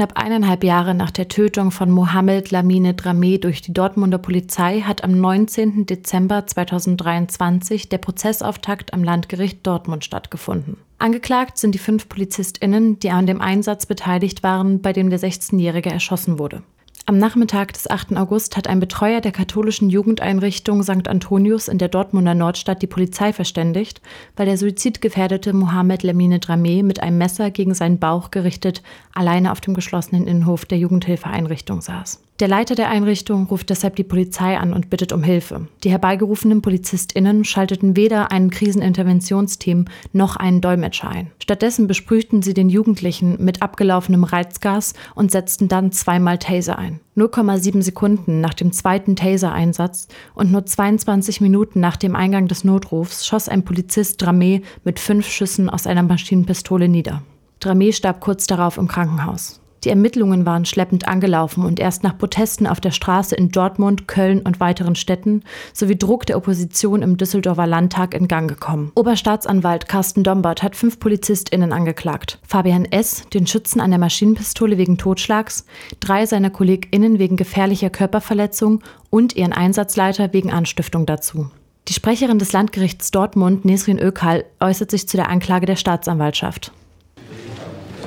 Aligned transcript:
Knapp 0.00 0.16
eineinhalb 0.16 0.64
Jahre 0.64 0.94
nach 0.94 1.10
der 1.10 1.28
Tötung 1.28 1.70
von 1.70 1.90
Mohamed 1.90 2.50
Lamine 2.50 2.94
Dramé 2.94 3.38
durch 3.38 3.60
die 3.60 3.74
Dortmunder 3.74 4.16
Polizei 4.16 4.80
hat 4.80 5.04
am 5.04 5.20
19. 5.20 5.84
Dezember 5.84 6.46
2023 6.46 7.90
der 7.90 7.98
Prozessauftakt 7.98 8.94
am 8.94 9.04
Landgericht 9.04 9.66
Dortmund 9.66 10.02
stattgefunden. 10.02 10.78
Angeklagt 10.96 11.58
sind 11.58 11.74
die 11.74 11.78
fünf 11.78 12.08
PolizistInnen, 12.08 12.98
die 12.98 13.10
an 13.10 13.26
dem 13.26 13.42
Einsatz 13.42 13.84
beteiligt 13.84 14.42
waren, 14.42 14.80
bei 14.80 14.94
dem 14.94 15.10
der 15.10 15.20
16-Jährige 15.20 15.90
erschossen 15.90 16.38
wurde. 16.38 16.62
Am 17.06 17.18
Nachmittag 17.18 17.72
des 17.72 17.90
8. 17.90 18.16
August 18.16 18.56
hat 18.56 18.68
ein 18.68 18.78
Betreuer 18.78 19.20
der 19.20 19.32
katholischen 19.32 19.90
Jugendeinrichtung 19.90 20.82
St. 20.82 21.08
Antonius 21.08 21.66
in 21.66 21.78
der 21.78 21.88
Dortmunder 21.88 22.34
Nordstadt 22.34 22.82
die 22.82 22.86
Polizei 22.86 23.32
verständigt, 23.32 24.00
weil 24.36 24.46
der 24.46 24.58
suizidgefährdete 24.58 25.52
Mohamed 25.52 26.02
Lamine 26.02 26.38
Dramé 26.38 26.84
mit 26.84 27.02
einem 27.02 27.18
Messer 27.18 27.50
gegen 27.50 27.74
seinen 27.74 27.98
Bauch 27.98 28.30
gerichtet 28.30 28.82
alleine 29.14 29.50
auf 29.50 29.60
dem 29.60 29.74
geschlossenen 29.74 30.26
Innenhof 30.26 30.66
der 30.66 30.78
Jugendhilfeeinrichtung 30.78 31.80
saß. 31.80 32.20
Der 32.40 32.48
Leiter 32.48 32.74
der 32.74 32.88
Einrichtung 32.88 33.48
ruft 33.48 33.68
deshalb 33.68 33.96
die 33.96 34.02
Polizei 34.02 34.56
an 34.56 34.72
und 34.72 34.88
bittet 34.88 35.12
um 35.12 35.22
Hilfe. 35.22 35.68
Die 35.84 35.90
herbeigerufenen 35.90 36.62
PolizistInnen 36.62 37.44
schalteten 37.44 37.96
weder 37.96 38.32
ein 38.32 38.48
Kriseninterventionsteam 38.48 39.84
noch 40.14 40.36
einen 40.36 40.62
Dolmetscher 40.62 41.10
ein. 41.10 41.30
Stattdessen 41.38 41.86
besprühten 41.86 42.40
sie 42.40 42.54
den 42.54 42.70
Jugendlichen 42.70 43.36
mit 43.44 43.60
abgelaufenem 43.60 44.24
Reizgas 44.24 44.94
und 45.14 45.30
setzten 45.30 45.68
dann 45.68 45.92
zweimal 45.92 46.38
Taser 46.38 46.78
ein. 46.78 47.00
0,7 47.14 47.82
Sekunden 47.82 48.40
nach 48.40 48.54
dem 48.54 48.72
zweiten 48.72 49.16
Taser-Einsatz 49.16 50.08
und 50.34 50.50
nur 50.50 50.64
22 50.64 51.42
Minuten 51.42 51.80
nach 51.80 51.98
dem 51.98 52.16
Eingang 52.16 52.48
des 52.48 52.64
Notrufs 52.64 53.26
schoss 53.26 53.50
ein 53.50 53.66
Polizist 53.66 54.24
Dramé 54.24 54.62
mit 54.82 54.98
fünf 54.98 55.28
Schüssen 55.28 55.68
aus 55.68 55.86
einer 55.86 56.02
Maschinenpistole 56.02 56.88
nieder. 56.88 57.20
Dramé 57.60 57.92
starb 57.92 58.20
kurz 58.20 58.46
darauf 58.46 58.78
im 58.78 58.88
Krankenhaus. 58.88 59.60
Die 59.84 59.88
Ermittlungen 59.88 60.44
waren 60.44 60.66
schleppend 60.66 61.08
angelaufen 61.08 61.64
und 61.64 61.80
erst 61.80 62.02
nach 62.02 62.18
Protesten 62.18 62.66
auf 62.66 62.80
der 62.80 62.90
Straße 62.90 63.34
in 63.34 63.50
Dortmund, 63.50 64.06
Köln 64.06 64.40
und 64.40 64.60
weiteren 64.60 64.94
Städten 64.94 65.42
sowie 65.72 65.96
Druck 65.96 66.26
der 66.26 66.36
Opposition 66.36 67.02
im 67.02 67.16
Düsseldorfer 67.16 67.66
Landtag 67.66 68.14
in 68.14 68.28
Gang 68.28 68.48
gekommen. 68.48 68.92
Oberstaatsanwalt 68.94 69.88
Carsten 69.88 70.22
Dombert 70.22 70.62
hat 70.62 70.76
fünf 70.76 71.00
PolizistInnen 71.00 71.72
angeklagt. 71.72 72.38
Fabian 72.46 72.84
S., 72.84 73.24
den 73.32 73.46
Schützen 73.46 73.80
an 73.80 73.90
der 73.90 73.98
Maschinenpistole 73.98 74.76
wegen 74.76 74.98
Totschlags, 74.98 75.64
drei 76.00 76.26
seiner 76.26 76.50
KollegInnen 76.50 77.18
wegen 77.18 77.36
gefährlicher 77.36 77.90
Körperverletzung 77.90 78.82
und 79.08 79.34
ihren 79.34 79.52
Einsatzleiter 79.52 80.32
wegen 80.32 80.50
Anstiftung 80.50 81.06
dazu. 81.06 81.50
Die 81.88 81.94
Sprecherin 81.94 82.38
des 82.38 82.52
Landgerichts 82.52 83.10
Dortmund, 83.10 83.64
Nesrin 83.64 83.98
Ökal, 83.98 84.44
äußert 84.60 84.90
sich 84.90 85.08
zu 85.08 85.16
der 85.16 85.28
Anklage 85.28 85.66
der 85.66 85.76
Staatsanwaltschaft. 85.76 86.72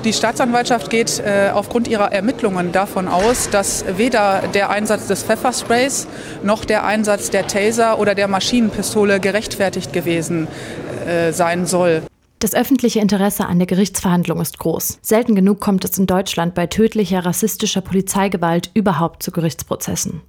Die 0.04 0.12
Staatsanwaltschaft 0.12 0.90
geht 0.90 1.20
äh, 1.20 1.52
aufgrund 1.54 1.88
ihrer 1.88 2.12
Ermittlungen 2.12 2.74
davon 2.74 3.08
aus, 3.08 3.50
dass 3.50 3.86
weder 3.96 4.44
der 4.54 4.70
Einsatz 4.70 5.08
des 5.08 5.24
Pfeffersprays 5.24 6.08
noch 6.44 6.66
der 6.66 6.84
Einsatz 6.84 7.30
der 7.30 7.48
Taser 7.48 8.00
oder 8.00 8.14
der 8.14 8.28
Maschinenpistole 8.28 9.22
gerechtfertigt 9.22 9.94
gewesen 9.94 10.50
äh, 11.08 11.32
sein 11.32 11.66
soll. 11.66 12.04
Das 12.40 12.54
öffentliche 12.54 13.00
Interesse 13.00 13.46
an 13.46 13.60
der 13.60 13.66
Gerichtsverhandlung 13.66 14.42
ist 14.42 14.60
groß. 14.60 15.00
Selten 15.02 15.36
genug 15.36 15.62
kommt 15.62 15.86
es 15.86 15.98
in 15.98 16.06
Deutschland 16.06 16.54
bei 16.54 16.68
tödlicher 16.68 17.26
rassistischer 17.26 17.80
Polizeigewalt 17.80 18.72
überhaupt 18.74 19.24
zu 19.24 19.32
Gerichtsprozessen. 19.32 20.22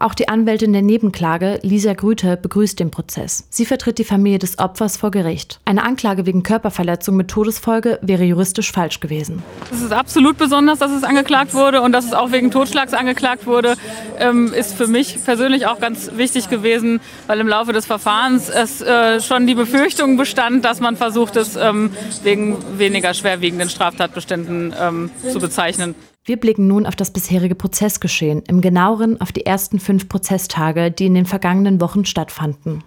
Auch 0.00 0.14
die 0.14 0.28
Anwältin 0.28 0.72
der 0.72 0.82
Nebenklage, 0.82 1.58
Lisa 1.62 1.92
Grüter, 1.92 2.36
begrüßt 2.36 2.78
den 2.78 2.92
Prozess. 2.92 3.48
Sie 3.50 3.66
vertritt 3.66 3.98
die 3.98 4.04
Familie 4.04 4.38
des 4.38 4.60
Opfers 4.60 4.96
vor 4.96 5.10
Gericht. 5.10 5.58
Eine 5.64 5.82
Anklage 5.82 6.24
wegen 6.24 6.44
Körperverletzung 6.44 7.16
mit 7.16 7.26
Todesfolge 7.28 7.98
wäre 8.00 8.22
juristisch 8.22 8.70
falsch 8.70 9.00
gewesen. 9.00 9.42
Es 9.72 9.82
ist 9.82 9.92
absolut 9.92 10.38
besonders, 10.38 10.78
dass 10.78 10.92
es 10.92 11.02
angeklagt 11.02 11.52
wurde 11.52 11.82
und 11.82 11.90
dass 11.90 12.04
es 12.04 12.12
auch 12.12 12.30
wegen 12.30 12.52
Totschlags 12.52 12.94
angeklagt 12.94 13.46
wurde, 13.46 13.74
ähm, 14.20 14.52
ist 14.52 14.74
für 14.74 14.86
mich 14.86 15.18
persönlich 15.24 15.66
auch 15.66 15.80
ganz 15.80 16.12
wichtig 16.14 16.48
gewesen, 16.48 17.00
weil 17.26 17.40
im 17.40 17.48
Laufe 17.48 17.72
des 17.72 17.84
Verfahrens 17.84 18.48
es 18.48 18.80
äh, 18.80 19.20
schon 19.20 19.48
die 19.48 19.56
Befürchtung 19.56 20.16
bestand, 20.16 20.64
dass 20.64 20.78
man 20.78 20.96
versucht, 20.96 21.34
es 21.34 21.56
ähm, 21.56 21.90
wegen 22.22 22.56
weniger 22.78 23.14
schwerwiegenden 23.14 23.68
Straftatbeständen 23.68 24.72
ähm, 24.80 25.10
zu 25.32 25.40
bezeichnen. 25.40 25.96
Wir 26.28 26.36
blicken 26.36 26.66
nun 26.66 26.84
auf 26.84 26.94
das 26.94 27.10
bisherige 27.10 27.54
Prozessgeschehen, 27.54 28.42
im 28.48 28.60
genaueren 28.60 29.18
auf 29.18 29.32
die 29.32 29.46
ersten 29.46 29.80
fünf 29.80 30.10
Prozesstage, 30.10 30.90
die 30.90 31.06
in 31.06 31.14
den 31.14 31.24
vergangenen 31.24 31.80
Wochen 31.80 32.04
stattfanden. 32.04 32.84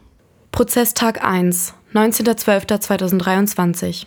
Prozesstag 0.52 1.26
1, 1.26 1.74
19.12.2023. 1.92 4.06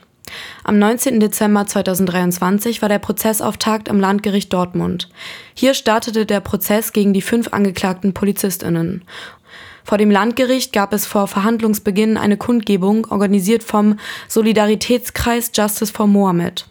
Am 0.63 0.79
19. 0.79 1.19
Dezember 1.19 1.67
2023 1.67 2.81
war 2.81 2.89
der 2.89 3.01
Prozessauftakt 3.01 3.91
am 3.91 3.99
Landgericht 3.99 4.53
Dortmund. 4.53 5.09
Hier 5.53 5.75
startete 5.75 6.27
der 6.27 6.39
Prozess 6.39 6.93
gegen 6.93 7.13
die 7.13 7.21
fünf 7.21 7.53
angeklagten 7.53 8.15
Polizistinnen. 8.15 9.03
Vor 9.83 9.99
dem 9.99 10.13
Landgericht 10.13 10.73
gab 10.73 10.93
es 10.93 11.07
vor 11.07 11.27
Verhandlungsbeginn 11.27 12.17
eine 12.17 12.37
Kundgebung, 12.37 13.09
organisiert 13.11 13.65
vom 13.65 13.99
Solidaritätskreis 14.29 15.51
Justice 15.53 15.93
for 15.93 16.07
Mohammed. 16.07 16.69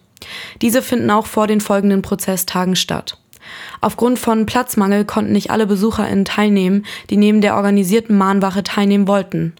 Diese 0.61 0.81
finden 0.81 1.09
auch 1.11 1.25
vor 1.25 1.47
den 1.47 1.61
folgenden 1.61 2.01
Prozesstagen 2.01 2.75
statt. 2.75 3.17
Aufgrund 3.81 4.19
von 4.19 4.45
Platzmangel 4.45 5.06
konnten 5.06 5.34
nicht 5.34 5.51
alle 5.51 5.67
BesucherInnen 5.67 6.25
teilnehmen, 6.25 6.85
die 7.09 7.17
neben 7.17 7.41
der 7.41 7.56
organisierten 7.56 8.17
Mahnwache 8.17 8.63
teilnehmen 8.63 9.07
wollten. 9.07 9.53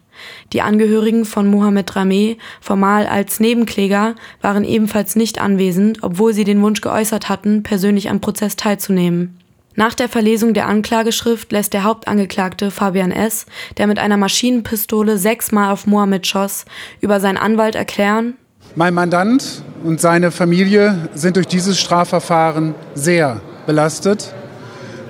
Die 0.52 0.62
Angehörigen 0.62 1.24
von 1.24 1.46
Mohamed 1.46 1.94
Rameh, 1.96 2.36
formal 2.60 3.06
als 3.06 3.40
Nebenkläger, 3.40 4.14
waren 4.40 4.64
ebenfalls 4.64 5.16
nicht 5.16 5.40
anwesend, 5.40 5.98
obwohl 6.02 6.32
sie 6.32 6.44
den 6.44 6.62
Wunsch 6.62 6.80
geäußert 6.80 7.28
hatten, 7.28 7.62
persönlich 7.62 8.10
am 8.10 8.20
Prozess 8.20 8.56
teilzunehmen. 8.56 9.38
Nach 9.76 9.92
der 9.92 10.08
Verlesung 10.08 10.54
der 10.54 10.68
Anklageschrift 10.68 11.50
lässt 11.50 11.72
der 11.72 11.82
Hauptangeklagte 11.82 12.70
Fabian 12.70 13.10
S., 13.10 13.46
der 13.76 13.88
mit 13.88 13.98
einer 13.98 14.16
Maschinenpistole 14.16 15.18
sechsmal 15.18 15.72
auf 15.72 15.88
Mohammed 15.88 16.28
schoss, 16.28 16.64
über 17.00 17.18
seinen 17.18 17.38
Anwalt 17.38 17.74
erklären, 17.74 18.34
mein 18.76 18.94
Mandant 18.94 19.62
und 19.84 20.00
seine 20.00 20.30
Familie 20.30 21.08
sind 21.14 21.36
durch 21.36 21.46
dieses 21.46 21.78
Strafverfahren 21.78 22.74
sehr 22.94 23.40
belastet. 23.66 24.32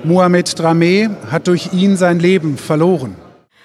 Mohamed 0.05 0.49
Dramé 0.49 1.11
hat 1.31 1.47
durch 1.47 1.73
ihn 1.73 1.97
sein 1.97 2.19
Leben 2.19 2.59
verloren. 2.59 3.17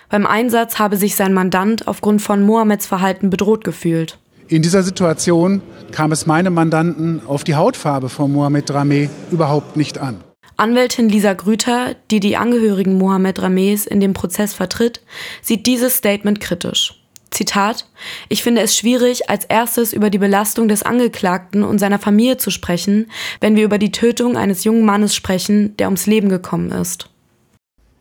Beim 0.09 0.25
Einsatz 0.25 0.79
habe 0.79 0.97
sich 0.97 1.15
sein 1.15 1.33
Mandant 1.33 1.87
aufgrund 1.87 2.21
von 2.21 2.41
Mohameds 2.41 2.85
Verhalten 2.85 3.29
bedroht 3.29 3.63
gefühlt. 3.63 4.17
In 4.47 4.61
dieser 4.63 4.81
Situation 4.81 5.61
kam 5.91 6.11
es 6.11 6.25
meinem 6.25 6.53
Mandanten 6.53 7.21
auf 7.27 7.43
die 7.43 7.55
Hautfarbe 7.55 8.09
von 8.09 8.31
Mohamed 8.31 8.71
Dramé 8.71 9.09
überhaupt 9.31 9.77
nicht 9.77 9.99
an. 9.99 10.23
Anwältin 10.57 11.07
Lisa 11.09 11.33
Grüter, 11.33 11.95
die 12.09 12.19
die 12.19 12.35
Angehörigen 12.35 12.97
Mohamed 12.97 13.39
Ramés 13.39 13.87
in 13.87 13.99
dem 13.99 14.13
Prozess 14.13 14.53
vertritt, 14.53 15.01
sieht 15.41 15.67
dieses 15.67 15.95
Statement 15.97 16.39
kritisch. 16.39 16.98
Zitat, 17.31 17.85
ich 18.27 18.43
finde 18.43 18.61
es 18.61 18.75
schwierig, 18.75 19.29
als 19.29 19.45
erstes 19.45 19.93
über 19.93 20.09
die 20.09 20.17
Belastung 20.17 20.67
des 20.67 20.83
Angeklagten 20.83 21.63
und 21.63 21.79
seiner 21.79 21.99
Familie 21.99 22.37
zu 22.37 22.49
sprechen, 22.51 23.09
wenn 23.39 23.55
wir 23.55 23.63
über 23.63 23.77
die 23.77 23.91
Tötung 23.91 24.37
eines 24.37 24.63
jungen 24.63 24.85
Mannes 24.85 25.15
sprechen, 25.15 25.77
der 25.77 25.87
ums 25.87 26.05
Leben 26.05 26.29
gekommen 26.29 26.71
ist. 26.71 27.09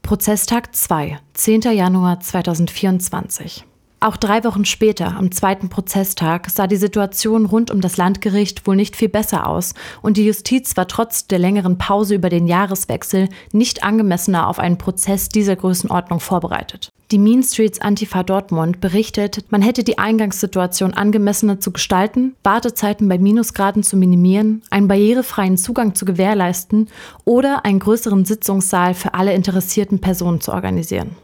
Prozesstag 0.03 0.75
2, 0.75 1.19
10. 1.35 1.61
Januar 1.73 2.21
2024. 2.21 3.65
Auch 4.01 4.17
drei 4.17 4.45
Wochen 4.45 4.65
später, 4.65 5.17
am 5.17 5.33
zweiten 5.33 5.71
Prozesstag, 5.71 6.49
sah 6.51 6.69
die 6.69 6.77
Situation 6.77 7.47
rund 7.47 7.73
um 7.73 7.81
das 7.81 7.97
Landgericht 7.97 8.65
wohl 8.65 8.77
nicht 8.77 8.95
viel 8.95 9.09
besser 9.09 9.49
aus 9.49 9.75
und 10.03 10.17
die 10.17 10.25
Justiz 10.25 10.77
war 10.77 10.87
trotz 10.87 11.27
der 11.27 11.41
längeren 11.41 11.79
Pause 11.79 12.15
über 12.15 12.29
den 12.29 12.47
Jahreswechsel 12.47 13.29
nicht 13.51 13.83
angemessener 13.83 14.47
auf 14.47 14.61
einen 14.61 14.79
Prozess 14.79 15.29
dieser 15.29 15.57
Größenordnung 15.57 16.21
vorbereitet. 16.21 16.93
Die 17.11 17.19
Mean 17.19 17.43
Streets 17.43 17.81
Antifa 17.81 18.23
Dortmund 18.23 18.81
berichtet, 18.81 19.45
man 19.51 19.63
hätte 19.63 19.83
die 19.83 19.99
Eingangssituation 19.99 20.95
angemessener 20.95 21.59
zu 21.59 21.73
gestalten, 21.73 22.37
Wartezeiten 22.45 23.09
bei 23.09 23.19
Minusgraden 23.19 23.83
zu 23.83 23.97
minimieren, 23.97 24.63
einen 24.71 24.87
barrierefreien 24.87 25.57
Zugang 25.57 25.97
zu 25.97 26.05
gewährleisten 26.05 26.89
oder 27.25 27.65
einen 27.65 27.81
größeren 27.81 28.25
Sitzungssaal 28.25 28.95
für 28.95 29.15
alle 29.15 29.35
interessierten 29.35 30.01
Personen 30.01 30.41
zu 30.41 30.53
organisieren. 30.53 31.17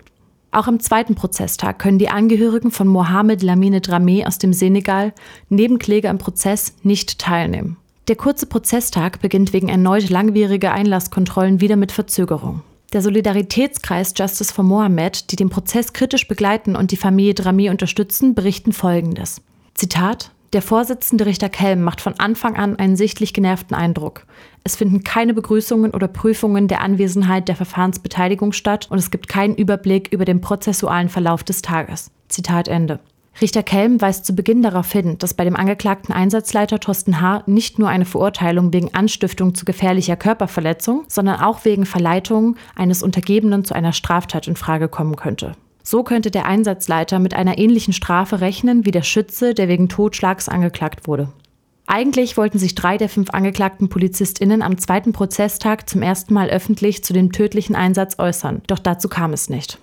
Auch 0.54 0.68
am 0.68 0.78
zweiten 0.78 1.16
Prozesstag 1.16 1.80
können 1.80 1.98
die 1.98 2.10
Angehörigen 2.10 2.70
von 2.70 2.86
Mohamed 2.86 3.42
Lamine 3.42 3.80
Dramé 3.80 4.24
aus 4.24 4.38
dem 4.38 4.52
Senegal, 4.52 5.12
Nebenkläger 5.48 6.10
im 6.10 6.18
Prozess, 6.18 6.74
nicht 6.84 7.18
teilnehmen. 7.18 7.76
Der 8.06 8.14
kurze 8.14 8.46
Prozesstag 8.46 9.20
beginnt 9.20 9.52
wegen 9.52 9.68
erneut 9.68 10.10
langwieriger 10.10 10.72
Einlasskontrollen 10.72 11.60
wieder 11.60 11.74
mit 11.74 11.90
Verzögerung. 11.90 12.62
Der 12.92 13.02
Solidaritätskreis 13.02 14.14
Justice 14.16 14.54
for 14.54 14.62
Mohammed, 14.62 15.32
die 15.32 15.36
den 15.36 15.50
Prozess 15.50 15.92
kritisch 15.92 16.28
begleiten 16.28 16.76
und 16.76 16.92
die 16.92 16.96
Familie 16.96 17.34
Drami 17.34 17.68
unterstützen, 17.68 18.36
berichten 18.36 18.72
Folgendes. 18.72 19.42
Zitat 19.74 20.30
der 20.54 20.62
Vorsitzende 20.62 21.26
Richter 21.26 21.48
Kelm 21.48 21.82
macht 21.82 22.00
von 22.00 22.14
Anfang 22.18 22.56
an 22.56 22.76
einen 22.76 22.96
sichtlich 22.96 23.34
genervten 23.34 23.74
Eindruck. 23.74 24.24
Es 24.62 24.76
finden 24.76 25.02
keine 25.02 25.34
Begrüßungen 25.34 25.90
oder 25.90 26.06
Prüfungen 26.06 26.68
der 26.68 26.80
Anwesenheit 26.80 27.48
der 27.48 27.56
Verfahrensbeteiligung 27.56 28.52
statt 28.52 28.86
und 28.88 28.98
es 28.98 29.10
gibt 29.10 29.28
keinen 29.28 29.56
Überblick 29.56 30.12
über 30.12 30.24
den 30.24 30.40
prozessualen 30.40 31.08
Verlauf 31.08 31.42
des 31.42 31.60
Tages. 31.60 32.12
Zitat 32.28 32.68
Ende. 32.68 33.00
Richter 33.40 33.64
Kelm 33.64 34.00
weist 34.00 34.26
zu 34.26 34.36
Beginn 34.36 34.62
darauf 34.62 34.92
hin, 34.92 35.18
dass 35.18 35.34
bei 35.34 35.42
dem 35.42 35.56
angeklagten 35.56 36.14
Einsatzleiter 36.14 36.78
Thorsten 36.78 37.20
H. 37.20 37.42
nicht 37.46 37.80
nur 37.80 37.88
eine 37.88 38.04
Verurteilung 38.04 38.72
wegen 38.72 38.94
Anstiftung 38.94 39.56
zu 39.56 39.64
gefährlicher 39.64 40.14
Körperverletzung, 40.14 41.04
sondern 41.08 41.40
auch 41.40 41.64
wegen 41.64 41.84
Verleitung 41.84 42.54
eines 42.76 43.02
Untergebenen 43.02 43.64
zu 43.64 43.74
einer 43.74 43.92
Straftat 43.92 44.46
in 44.46 44.54
Frage 44.54 44.88
kommen 44.88 45.16
könnte. 45.16 45.56
So 45.86 46.02
könnte 46.02 46.30
der 46.30 46.46
Einsatzleiter 46.46 47.18
mit 47.18 47.34
einer 47.34 47.58
ähnlichen 47.58 47.92
Strafe 47.92 48.40
rechnen 48.40 48.86
wie 48.86 48.90
der 48.90 49.02
Schütze, 49.02 49.52
der 49.52 49.68
wegen 49.68 49.88
Totschlags 49.88 50.48
angeklagt 50.48 51.06
wurde. 51.06 51.28
Eigentlich 51.86 52.38
wollten 52.38 52.58
sich 52.58 52.74
drei 52.74 52.96
der 52.96 53.10
fünf 53.10 53.28
angeklagten 53.30 53.90
PolizistInnen 53.90 54.62
am 54.62 54.78
zweiten 54.78 55.12
Prozesstag 55.12 55.88
zum 55.88 56.00
ersten 56.00 56.32
Mal 56.32 56.48
öffentlich 56.48 57.04
zu 57.04 57.12
dem 57.12 57.30
tödlichen 57.30 57.76
Einsatz 57.76 58.18
äußern, 58.18 58.62
doch 58.66 58.78
dazu 58.78 59.08
kam 59.08 59.34
es 59.34 59.50
nicht. 59.50 59.78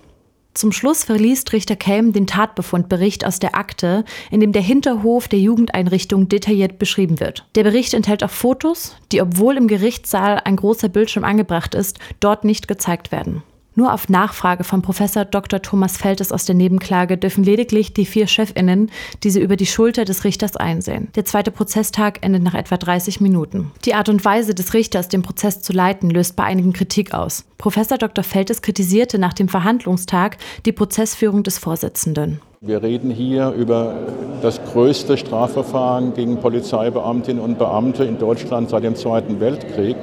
Zum 0.54 0.72
Schluss 0.72 1.04
verliest 1.04 1.52
Richter 1.52 1.76
Kelm 1.76 2.12
den 2.12 2.26
Tatbefundbericht 2.26 3.24
aus 3.24 3.38
der 3.38 3.56
Akte, 3.56 4.04
in 4.30 4.40
dem 4.40 4.52
der 4.52 4.60
Hinterhof 4.60 5.28
der 5.28 5.38
Jugendeinrichtung 5.38 6.28
detailliert 6.28 6.78
beschrieben 6.78 7.20
wird. 7.20 7.46
Der 7.54 7.62
Bericht 7.62 7.94
enthält 7.94 8.22
auch 8.22 8.30
Fotos, 8.30 8.96
die, 9.12 9.22
obwohl 9.22 9.56
im 9.56 9.68
Gerichtssaal 9.68 10.42
ein 10.44 10.56
großer 10.56 10.88
Bildschirm 10.88 11.24
angebracht 11.24 11.74
ist, 11.74 12.00
dort 12.20 12.44
nicht 12.44 12.68
gezeigt 12.68 13.12
werden. 13.12 13.42
Nur 13.74 13.94
auf 13.94 14.10
Nachfrage 14.10 14.64
von 14.64 14.82
Professor 14.82 15.24
Dr. 15.24 15.62
Thomas 15.62 15.96
Feltes 15.96 16.30
aus 16.30 16.44
der 16.44 16.54
Nebenklage 16.54 17.16
dürfen 17.16 17.42
lediglich 17.42 17.94
die 17.94 18.04
vier 18.04 18.26
Chefinnen 18.26 18.90
diese 19.22 19.40
über 19.40 19.56
die 19.56 19.66
Schulter 19.66 20.04
des 20.04 20.24
Richters 20.24 20.56
einsehen. 20.56 21.08
Der 21.14 21.24
zweite 21.24 21.50
Prozesstag 21.50 22.18
endet 22.22 22.42
nach 22.42 22.54
etwa 22.54 22.76
30 22.76 23.22
Minuten. 23.22 23.72
Die 23.86 23.94
Art 23.94 24.10
und 24.10 24.22
Weise 24.24 24.54
des 24.54 24.74
Richters, 24.74 25.08
den 25.08 25.22
Prozess 25.22 25.62
zu 25.62 25.72
leiten, 25.72 26.10
löst 26.10 26.36
bei 26.36 26.44
einigen 26.44 26.74
Kritik 26.74 27.14
aus. 27.14 27.44
Professor 27.56 27.96
Dr. 27.96 28.24
Feltes 28.24 28.60
kritisierte 28.60 29.18
nach 29.18 29.32
dem 29.32 29.48
Verhandlungstag 29.48 30.36
die 30.66 30.72
Prozessführung 30.72 31.42
des 31.42 31.58
Vorsitzenden. 31.58 32.40
Wir 32.60 32.82
reden 32.82 33.10
hier 33.10 33.50
über 33.50 33.94
das 34.42 34.62
größte 34.62 35.16
Strafverfahren 35.16 36.14
gegen 36.14 36.36
Polizeibeamtinnen 36.36 37.42
und 37.42 37.58
Beamte 37.58 38.04
in 38.04 38.18
Deutschland 38.18 38.70
seit 38.70 38.84
dem 38.84 38.94
Zweiten 38.94 39.40
Weltkrieg 39.40 39.96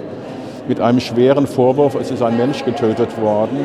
mit 0.69 0.79
einem 0.79 0.99
schweren 0.99 1.47
Vorwurf, 1.47 1.95
es 1.95 2.11
ist 2.11 2.21
ein 2.21 2.37
Mensch 2.37 2.63
getötet 2.63 3.19
worden. 3.19 3.57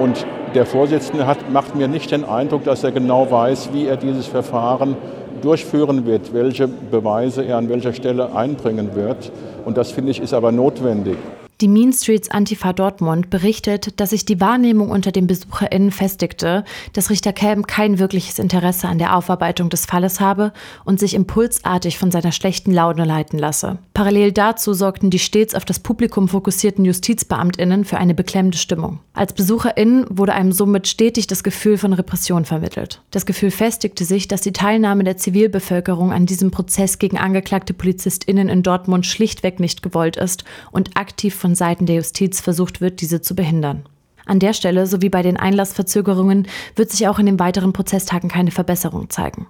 Und 0.00 0.26
der 0.54 0.66
Vorsitzende 0.66 1.26
hat, 1.26 1.50
macht 1.50 1.76
mir 1.76 1.86
nicht 1.86 2.10
den 2.10 2.24
Eindruck, 2.24 2.64
dass 2.64 2.82
er 2.82 2.90
genau 2.90 3.30
weiß, 3.30 3.70
wie 3.72 3.86
er 3.86 3.96
dieses 3.96 4.26
Verfahren 4.26 4.96
durchführen 5.42 6.06
wird, 6.06 6.34
welche 6.34 6.66
Beweise 6.66 7.44
er 7.44 7.58
an 7.58 7.68
welcher 7.68 7.92
Stelle 7.92 8.34
einbringen 8.34 8.96
wird. 8.96 9.30
Und 9.64 9.76
das 9.76 9.92
finde 9.92 10.10
ich 10.10 10.20
ist 10.20 10.34
aber 10.34 10.50
notwendig. 10.50 11.16
Die 11.64 11.68
Mean 11.68 11.94
Streets 11.94 12.30
Antifa 12.30 12.74
Dortmund 12.74 13.30
berichtet, 13.30 13.98
dass 13.98 14.10
sich 14.10 14.26
die 14.26 14.38
Wahrnehmung 14.38 14.90
unter 14.90 15.12
den 15.12 15.26
BesucherInnen 15.26 15.92
festigte, 15.92 16.62
dass 16.92 17.08
Richter 17.08 17.32
Kelm 17.32 17.66
kein 17.66 17.98
wirkliches 17.98 18.38
Interesse 18.38 18.86
an 18.86 18.98
der 18.98 19.16
Aufarbeitung 19.16 19.70
des 19.70 19.86
Falles 19.86 20.20
habe 20.20 20.52
und 20.84 21.00
sich 21.00 21.14
impulsartig 21.14 21.96
von 21.96 22.10
seiner 22.10 22.32
schlechten 22.32 22.70
Laune 22.70 23.06
leiten 23.06 23.38
lasse. 23.38 23.78
Parallel 23.94 24.32
dazu 24.32 24.74
sorgten 24.74 25.08
die 25.08 25.18
stets 25.18 25.54
auf 25.54 25.64
das 25.64 25.78
Publikum 25.78 26.28
fokussierten 26.28 26.84
JustizbeamtInnen 26.84 27.86
für 27.86 27.96
eine 27.96 28.12
beklemmende 28.12 28.58
Stimmung. 28.58 29.00
Als 29.14 29.32
BesucherInnen 29.32 30.04
wurde 30.10 30.34
einem 30.34 30.52
somit 30.52 30.86
stetig 30.86 31.28
das 31.28 31.44
Gefühl 31.44 31.78
von 31.78 31.94
Repression 31.94 32.44
vermittelt. 32.44 33.00
Das 33.10 33.24
Gefühl 33.24 33.50
festigte 33.50 34.04
sich, 34.04 34.28
dass 34.28 34.42
die 34.42 34.52
Teilnahme 34.52 35.02
der 35.02 35.16
Zivilbevölkerung 35.16 36.12
an 36.12 36.26
diesem 36.26 36.50
Prozess 36.50 36.98
gegen 36.98 37.16
angeklagte 37.16 37.72
PolizistInnen 37.72 38.50
in 38.50 38.62
Dortmund 38.62 39.06
schlichtweg 39.06 39.60
nicht 39.60 39.82
gewollt 39.82 40.18
ist 40.18 40.44
und 40.70 40.98
aktiv 40.98 41.34
von 41.34 41.53
Seiten 41.54 41.86
der 41.86 41.96
Justiz 41.96 42.40
versucht 42.40 42.80
wird, 42.80 43.00
diese 43.00 43.20
zu 43.20 43.34
behindern. 43.34 43.84
An 44.26 44.38
der 44.38 44.52
Stelle 44.54 44.86
sowie 44.86 45.10
bei 45.10 45.22
den 45.22 45.36
Einlassverzögerungen 45.36 46.48
wird 46.76 46.90
sich 46.90 47.08
auch 47.08 47.18
in 47.18 47.26
den 47.26 47.38
weiteren 47.38 47.72
Prozesstagen 47.72 48.30
keine 48.30 48.50
Verbesserung 48.50 49.10
zeigen. 49.10 49.46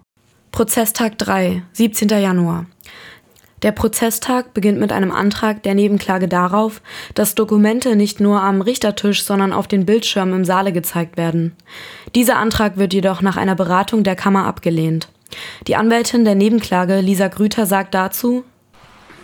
Prozesstag 0.51 1.19
3, 1.19 1.63
17. 1.73 2.09
Januar. 2.09 2.67
Der 3.63 3.73
Prozesstag 3.73 4.53
beginnt 4.53 4.79
mit 4.79 4.93
einem 4.93 5.11
Antrag 5.11 5.63
der 5.63 5.75
Nebenklage 5.75 6.29
darauf, 6.29 6.83
dass 7.15 7.35
Dokumente 7.35 7.97
nicht 7.97 8.21
nur 8.21 8.43
am 8.43 8.61
Richtertisch, 8.61 9.25
sondern 9.25 9.55
auf 9.55 9.67
den 9.67 9.87
Bildschirmen 9.87 10.35
im 10.35 10.45
Saale 10.45 10.71
gezeigt 10.73 11.17
werden. 11.17 11.57
Dieser 12.15 12.37
Antrag 12.37 12.77
wird 12.77 12.93
jedoch 12.93 13.23
nach 13.23 13.39
einer 13.39 13.55
Beratung 13.55 14.05
der 14.05 14.17
Kammer 14.17 14.45
abgelehnt. 14.45 15.09
Die 15.67 15.77
Anwältin 15.77 16.25
der 16.25 16.35
Nebenklage, 16.35 17.01
Lisa 17.01 17.29
Grüter, 17.29 17.65
sagt 17.65 17.95
dazu, 17.95 18.45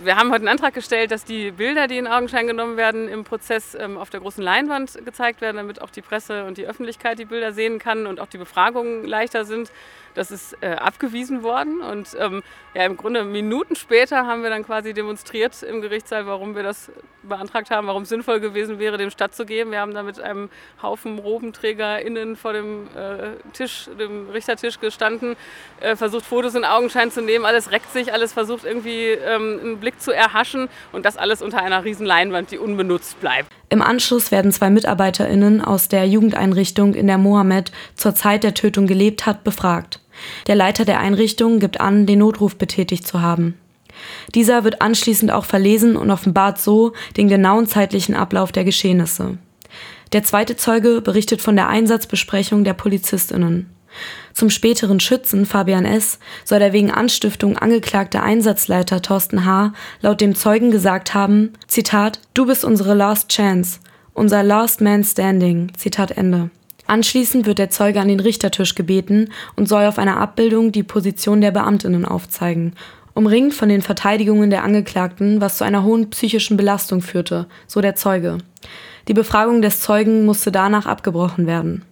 wir 0.03 0.17
haben 0.17 0.31
heute 0.31 0.41
einen 0.41 0.49
Antrag 0.49 0.75
gestellt, 0.75 1.11
dass 1.11 1.25
die 1.25 1.51
Bilder, 1.51 1.87
die 1.87 1.99
in 1.99 2.07
Augenschein 2.07 2.47
genommen 2.47 2.77
werden, 2.77 3.09
im 3.09 3.25
Prozess 3.25 3.75
ähm, 3.75 3.99
auf 3.99 4.11
der 4.11 4.21
großen 4.21 4.43
Leinwand 4.43 5.05
gezeigt 5.05 5.41
werden, 5.41 5.57
damit 5.57 5.83
auch 5.83 5.91
die 5.91 6.01
Presse 6.01 6.45
und 6.45 6.59
die 6.59 6.67
Öffentlichkeit 6.67 7.19
die 7.19 7.25
Bilder 7.25 7.53
sehen 7.53 7.79
kann 7.79 8.07
und 8.07 8.21
auch 8.21 8.27
die 8.27 8.39
Befragungen 8.39 9.05
leichter 9.05 9.45
sind. 9.45 9.71
Das 10.15 10.31
ist 10.31 10.57
äh, 10.61 10.71
abgewiesen 10.71 11.43
worden 11.43 11.81
und 11.81 12.17
ähm, 12.19 12.43
ja, 12.75 12.85
im 12.85 12.97
Grunde 12.97 13.25
Minuten 13.25 13.77
später 13.77 14.27
haben 14.27 14.43
wir 14.43 14.51
dann 14.51 14.65
quasi 14.65 14.93
demonstriert 14.93 15.63
im 15.63 15.81
Gerichtssaal, 15.83 16.27
warum 16.27 16.57
wir 16.57 16.63
das 16.63 16.91
beantragt 17.23 17.71
haben, 17.71 17.87
warum 17.87 18.03
es 18.03 18.09
sinnvoll 18.09 18.41
gewesen 18.41 18.79
wäre, 18.79 18.97
dem 18.97 19.11
stattzugeben. 19.11 19.73
Wir 19.73 19.81
haben 19.81 19.95
da 19.95 20.03
mit 20.03 20.21
einem 20.21 20.49
Haufen 20.83 21.19
RobenträgerInnen 21.19 22.37
vor 22.37 22.53
dem 22.53 22.89
äh, 22.97 23.53
Tisch, 23.53 23.89
dem 23.99 24.31
Richtertisch 24.31 24.81
gestanden, 24.81 25.37
äh, 25.81 25.97
versucht 25.97 26.25
Fotos 26.25 26.55
in 26.55 26.65
Augenschein 26.65 27.11
zu 27.11 27.23
nehmen. 27.23 27.45
Alles 27.45 27.71
reckt 27.71 27.93
sich, 27.93 28.13
alles 28.13 28.33
versucht 28.33 28.65
irgendwie 28.65 29.09
ähm, 29.11 29.61
einen 29.63 29.81
Blick 29.81 29.90
zu 29.99 30.13
erhaschen 30.13 30.69
und 30.93 31.05
das 31.05 31.17
alles 31.17 31.43
unter 31.43 31.63
einer 31.63 31.85
riesen 31.85 32.07
Leinwand, 32.07 32.51
die 32.51 32.59
unbenutzt 32.59 33.21
bleibt. 33.21 33.51
Im 33.69 33.83
Anschluss 33.83 34.31
werden 34.31 34.53
zwei 34.53 34.71
MitarbeiterInnen 34.71 35.61
aus 35.61 35.89
der 35.89 36.07
Jugendeinrichtung, 36.07 36.95
in 36.95 37.07
der 37.07 37.19
Mohammed 37.19 37.73
zur 37.95 38.15
Zeit 38.15 38.43
der 38.45 38.55
Tötung 38.55 38.87
gelebt 38.87 39.27
hat, 39.27 39.45
befragt. 39.45 40.01
Der 40.47 40.55
Leiter 40.55 40.85
der 40.85 41.01
Einrichtung 41.01 41.59
gibt 41.61 41.81
an, 41.81 42.07
den 42.07 42.19
Notruf 42.19 42.57
betätigt 42.57 43.07
zu 43.07 43.23
haben. 43.23 43.55
Dieser 44.35 44.65
wird 44.65 44.83
anschließend 44.83 45.31
auch 45.31 45.45
verlesen 45.45 45.97
und 45.97 46.11
offenbart 46.11 46.61
so 46.61 46.93
den 47.17 47.29
genauen 47.29 47.67
zeitlichen 47.67 48.15
Ablauf 48.15 48.53
der 48.53 48.65
Geschehnisse. 48.65 49.39
Der 50.13 50.25
zweite 50.25 50.57
Zeuge 50.57 51.01
berichtet 51.01 51.41
von 51.41 51.55
der 51.55 51.69
Einsatzbesprechung 51.69 52.65
der 52.65 52.75
PolizistInnen. 52.75 53.71
Zum 54.33 54.51
späteren 54.51 55.01
Schützen 55.01 55.47
Fabian 55.47 55.85
S. 55.85 56.19
soll 56.45 56.59
der 56.59 56.73
wegen 56.73 56.91
Anstiftung 56.91 57.59
angeklagte 57.59 58.23
Einsatzleiter 58.23 59.03
Thorsten 59.03 59.45
H. 59.45 59.73
laut 60.01 60.21
dem 60.21 60.35
Zeugen 60.35 60.71
gesagt 60.71 61.15
haben, 61.15 61.53
Zitat, 61.67 62.21
du 62.35 62.47
bist 62.47 62.65
unsere 62.65 62.95
Last 62.95 63.29
Chance, 63.29 63.81
unser 64.15 64.43
Last 64.43 64.81
Man 64.81 65.05
Standing, 65.05 65.73
Zitat 65.77 66.13
Ende. 66.13 66.51
Anschließend 66.87 67.47
wird 67.47 67.59
der 67.59 67.71
Zeuge 67.71 68.01
an 68.01 68.09
den 68.09 68.19
Richtertisch 68.19 68.75
gebeten 68.75 69.29
und 69.55 69.69
soll 69.69 69.85
auf 69.85 69.99
einer 69.99 70.17
Abbildung 70.17 70.73
die 70.73 70.83
Position 70.83 71.41
der 71.41 71.53
Beamtinnen 71.53 72.05
aufzeigen, 72.05 72.75
umringt 73.15 73.55
von 73.55 73.69
den 73.69 73.83
Verteidigungen 73.83 74.51
der 74.51 74.65
Angeklagten, 74.65 75.41
was 75.41 75.59
zu 75.59 75.65
einer 75.65 75.85
hohen 75.85 76.11
psychischen 76.11 76.57
Belastung 76.57 77.01
führte, 77.01 77.47
so 77.67 77.81
der 77.81 77.95
Zeuge. 77.95 78.39
Die 79.09 79.15
Befragung 79.15 79.63
des 79.63 79.81
Zeugen 79.81 80.25
musste 80.25 80.51
danach 80.51 80.87
abgebrochen 80.87 81.47
werden. 81.47 81.85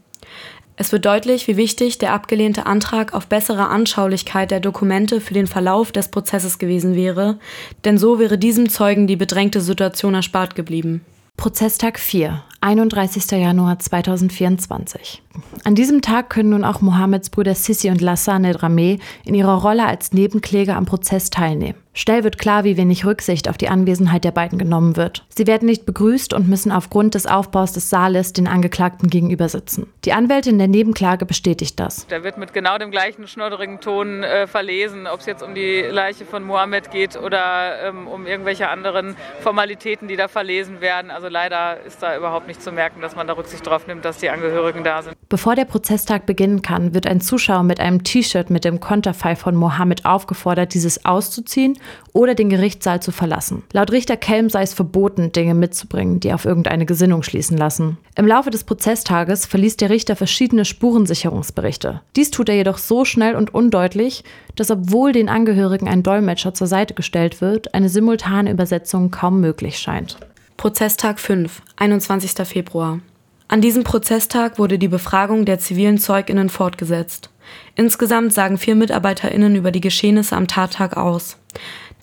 Es 0.80 0.92
wird 0.92 1.06
deutlich, 1.06 1.48
wie 1.48 1.56
wichtig 1.56 1.98
der 1.98 2.12
abgelehnte 2.12 2.66
Antrag 2.66 3.12
auf 3.12 3.26
bessere 3.26 3.66
Anschaulichkeit 3.66 4.52
der 4.52 4.60
Dokumente 4.60 5.20
für 5.20 5.34
den 5.34 5.48
Verlauf 5.48 5.90
des 5.90 6.08
Prozesses 6.08 6.60
gewesen 6.60 6.94
wäre, 6.94 7.40
denn 7.84 7.98
so 7.98 8.20
wäre 8.20 8.38
diesem 8.38 8.68
Zeugen 8.68 9.08
die 9.08 9.16
bedrängte 9.16 9.60
Situation 9.60 10.14
erspart 10.14 10.54
geblieben. 10.54 11.04
Prozesstag 11.36 11.98
4, 11.98 12.44
31. 12.60 13.30
Januar 13.30 13.78
2024. 13.78 15.22
An 15.64 15.74
diesem 15.74 16.02
Tag 16.02 16.30
können 16.30 16.50
nun 16.50 16.64
auch 16.64 16.80
Mohammeds 16.80 17.30
Brüder 17.30 17.54
Sissi 17.54 17.90
und 17.90 18.00
Lassane 18.00 18.52
Dramé 18.52 18.98
in 19.24 19.34
ihrer 19.34 19.62
Rolle 19.62 19.86
als 19.86 20.12
Nebenkläger 20.12 20.76
am 20.76 20.86
Prozess 20.86 21.30
teilnehmen. 21.30 21.78
Schnell 21.94 22.22
wird 22.22 22.38
klar, 22.38 22.62
wie 22.62 22.76
wenig 22.76 23.04
Rücksicht 23.04 23.48
auf 23.48 23.58
die 23.58 23.68
Anwesenheit 23.68 24.22
der 24.22 24.30
beiden 24.30 24.56
genommen 24.56 24.96
wird. 24.96 25.24
Sie 25.30 25.48
werden 25.48 25.66
nicht 25.66 25.84
begrüßt 25.84 26.32
und 26.32 26.48
müssen 26.48 26.70
aufgrund 26.70 27.16
des 27.16 27.26
Aufbaus 27.26 27.72
des 27.72 27.90
Saales 27.90 28.32
den 28.32 28.46
Angeklagten 28.46 29.10
gegenüber 29.10 29.48
sitzen. 29.48 29.92
Die 30.04 30.12
Anwältin 30.12 30.58
der 30.58 30.68
Nebenklage 30.68 31.26
bestätigt 31.26 31.80
das. 31.80 32.06
Da 32.06 32.22
wird 32.22 32.38
mit 32.38 32.52
genau 32.52 32.78
dem 32.78 32.92
gleichen 32.92 33.26
schnodderigen 33.26 33.80
Ton 33.80 34.22
äh, 34.22 34.46
verlesen, 34.46 35.08
ob 35.08 35.20
es 35.20 35.26
jetzt 35.26 35.42
um 35.42 35.56
die 35.56 35.80
Leiche 35.80 36.24
von 36.24 36.44
Mohammed 36.44 36.92
geht 36.92 37.16
oder 37.16 37.88
ähm, 37.88 38.06
um 38.06 38.26
irgendwelche 38.26 38.68
anderen 38.68 39.16
Formalitäten, 39.40 40.06
die 40.06 40.16
da 40.16 40.28
verlesen 40.28 40.80
werden. 40.80 41.10
Also 41.10 41.26
leider 41.26 41.82
ist 41.82 42.00
da 42.00 42.16
überhaupt 42.16 42.46
nicht 42.48 42.62
zu 42.62 42.72
merken, 42.72 43.00
dass 43.00 43.14
man 43.14 43.28
da 43.28 43.34
Rücksicht 43.34 43.64
drauf 43.64 43.86
nimmt, 43.86 44.04
dass 44.04 44.18
die 44.18 44.30
Angehörigen 44.30 44.82
da 44.82 45.02
sind. 45.02 45.14
Bevor 45.28 45.54
der 45.54 45.66
Prozesstag 45.66 46.26
beginnen 46.26 46.62
kann, 46.62 46.94
wird 46.94 47.06
ein 47.06 47.20
Zuschauer 47.20 47.62
mit 47.62 47.78
einem 47.78 48.02
T-Shirt 48.02 48.50
mit 48.50 48.64
dem 48.64 48.80
Konterfei 48.80 49.36
von 49.36 49.54
Mohammed 49.54 50.04
aufgefordert, 50.04 50.74
dieses 50.74 51.04
auszuziehen 51.04 51.78
oder 52.12 52.34
den 52.34 52.48
Gerichtssaal 52.48 53.00
zu 53.00 53.12
verlassen. 53.12 53.62
Laut 53.72 53.92
Richter 53.92 54.16
Kelm 54.16 54.50
sei 54.50 54.62
es 54.62 54.74
verboten, 54.74 55.30
Dinge 55.30 55.54
mitzubringen, 55.54 56.18
die 56.18 56.32
auf 56.32 56.44
irgendeine 56.44 56.86
Gesinnung 56.86 57.22
schließen 57.22 57.56
lassen. 57.56 57.98
Im 58.16 58.26
Laufe 58.26 58.50
des 58.50 58.64
Prozesstages 58.64 59.46
verließ 59.46 59.76
der 59.76 59.90
Richter 59.90 60.16
verschiedene 60.16 60.64
Spurensicherungsberichte. 60.64 62.00
Dies 62.16 62.30
tut 62.30 62.48
er 62.48 62.56
jedoch 62.56 62.78
so 62.78 63.04
schnell 63.04 63.36
und 63.36 63.54
undeutlich, 63.54 64.24
dass 64.56 64.70
obwohl 64.70 65.12
den 65.12 65.28
Angehörigen 65.28 65.86
ein 65.86 66.02
Dolmetscher 66.02 66.54
zur 66.54 66.66
Seite 66.66 66.94
gestellt 66.94 67.40
wird, 67.40 67.74
eine 67.74 67.90
simultane 67.90 68.50
Übersetzung 68.50 69.10
kaum 69.10 69.40
möglich 69.40 69.78
scheint. 69.78 70.16
Prozesstag 70.58 71.20
5, 71.20 71.62
21. 71.76 72.32
Februar. 72.44 72.98
An 73.46 73.60
diesem 73.60 73.84
Prozesstag 73.84 74.58
wurde 74.58 74.76
die 74.76 74.88
Befragung 74.88 75.44
der 75.44 75.60
zivilen 75.60 75.98
Zeuginnen 75.98 76.48
fortgesetzt. 76.48 77.30
Insgesamt 77.76 78.32
sagen 78.34 78.58
vier 78.58 78.74
MitarbeiterInnen 78.74 79.54
über 79.54 79.70
die 79.70 79.80
Geschehnisse 79.80 80.34
am 80.34 80.48
Tattag 80.48 80.96
aus. 80.96 81.36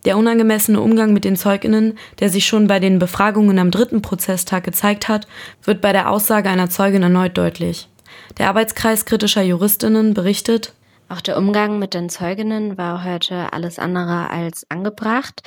Der 0.05 0.17
unangemessene 0.17 0.79
Umgang 0.79 1.11
mit 1.11 1.25
den 1.25 1.35
ZeugInnen, 1.35 1.97
der 2.21 2.29
sich 2.29 2.45
schon 2.45 2.67
bei 2.67 2.79
den 2.79 2.97
Befragungen 2.97 3.59
am 3.59 3.71
dritten 3.71 4.01
Prozesstag 4.01 4.63
gezeigt 4.63 5.09
hat, 5.09 5.27
wird 5.61 5.81
bei 5.81 5.91
der 5.91 6.09
Aussage 6.09 6.47
einer 6.47 6.69
Zeugin 6.69 7.03
erneut 7.03 7.37
deutlich. 7.37 7.89
Der 8.37 8.47
Arbeitskreis 8.47 9.03
kritischer 9.03 9.41
JuristInnen 9.41 10.13
berichtet, 10.13 10.71
auch 11.07 11.21
der 11.21 11.37
Umgang 11.37 11.77
mit 11.79 11.93
den 11.93 12.09
Zeuginnen 12.09 12.77
war 12.77 13.03
heute 13.03 13.53
alles 13.53 13.79
andere 13.79 14.29
als 14.29 14.65
angebracht. 14.69 15.41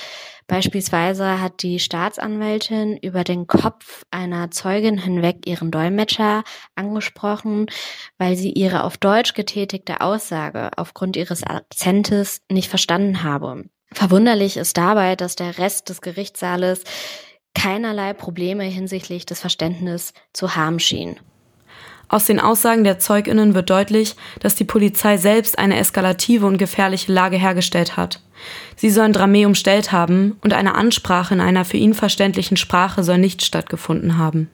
Beispielsweise 0.47 1.41
hat 1.41 1.63
die 1.63 1.79
Staatsanwältin 1.79 2.97
über 2.97 3.25
den 3.25 3.47
Kopf 3.47 4.05
einer 4.11 4.51
Zeugin 4.51 4.99
hinweg 4.99 5.47
ihren 5.47 5.71
Dolmetscher 5.71 6.45
angesprochen, 6.75 7.67
weil 8.19 8.37
sie 8.37 8.53
ihre 8.53 8.85
auf 8.85 8.97
Deutsch 8.97 9.35
getätigte 9.35 10.01
Aussage 10.01 10.71
aufgrund 10.77 11.17
ihres 11.17 11.43
Akzentes 11.43 12.41
nicht 12.51 12.69
verstanden 12.69 13.23
habe. 13.23 13.65
Verwunderlich 13.93 14.57
ist 14.57 14.77
dabei, 14.77 15.17
dass 15.17 15.35
der 15.35 15.59
Rest 15.59 15.89
des 15.89 16.01
Gerichtssaales 16.01 16.85
keinerlei 17.55 18.13
Probleme 18.13 18.65
hinsichtlich 18.65 19.27
des 19.27 19.41
Verständnisses 19.41 20.13
zu 20.33 20.55
haben 20.55 20.79
schien. 20.79 21.19
Aus 22.09 22.25
den 22.25 22.41
Aussagen 22.41 22.85
der 22.85 22.99
Zeuginnen 22.99 23.55
wird 23.55 23.69
deutlich, 23.69 24.17
dass 24.41 24.55
die 24.55 24.65
Polizei 24.65 25.19
selbst 25.19 25.59
eine 25.59 25.79
eskalative 25.79 26.47
und 26.47 26.57
gefährliche 26.57 27.13
Lage 27.13 27.37
hergestellt 27.37 27.97
hat. 27.97 28.23
Sie 28.77 28.91
sollen 28.91 29.13
Dramé 29.13 29.47
umstellt 29.47 29.93
haben 29.93 30.37
und 30.43 30.55
eine 30.55 30.75
Ansprache 30.75 31.35
in 31.35 31.41
einer 31.41 31.65
für 31.65 31.77
ihn 31.77 31.95
verständlichen 31.95 32.57
Sprache 32.57 33.03
soll 33.03 33.19
nicht 33.19 33.45
stattgefunden 33.45 34.17
haben. 34.17 34.49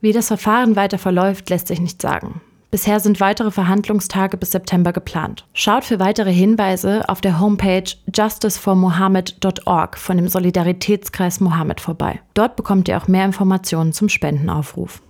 Wie 0.00 0.12
das 0.12 0.28
Verfahren 0.28 0.76
weiter 0.76 0.98
verläuft, 0.98 1.48
lässt 1.50 1.68
sich 1.68 1.80
nicht 1.80 2.02
sagen. 2.02 2.40
Bisher 2.72 3.00
sind 3.00 3.20
weitere 3.20 3.50
Verhandlungstage 3.50 4.36
bis 4.36 4.52
September 4.52 4.92
geplant. 4.92 5.44
Schaut 5.52 5.84
für 5.84 6.00
weitere 6.00 6.32
Hinweise 6.32 7.08
auf 7.08 7.20
der 7.20 7.38
Homepage 7.38 7.84
justiceformohammed.org 8.14 9.98
von 9.98 10.16
dem 10.16 10.28
Solidaritätskreis 10.28 11.40
Mohammed 11.40 11.80
vorbei. 11.80 12.20
Dort 12.34 12.56
bekommt 12.56 12.88
ihr 12.88 12.96
auch 12.96 13.08
mehr 13.08 13.26
Informationen 13.26 13.92
zum 13.92 14.08
Spendenaufruf. 14.08 15.00